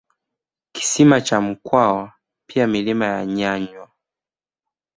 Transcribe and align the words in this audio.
Kisima 0.71 1.21
cha 1.21 1.41
Mkwawa 1.41 2.13
pia 2.47 2.67
milima 2.67 3.05
ya 3.05 3.25
Nyanywa 3.25 3.91